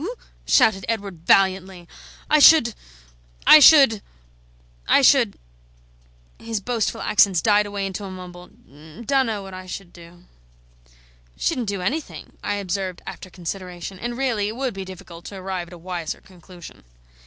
[0.47, 1.87] shouted Edward, valiantly,
[2.27, 2.73] "I should
[3.45, 4.01] I should
[4.87, 5.37] I should"
[6.39, 10.23] His boastful accents died away into a mumble: "Dunno what I should do."
[11.37, 15.67] "Shouldn't do anything," I observed after consideration; and really it would be difficult to arrive
[15.69, 16.83] at a wiser conclusion.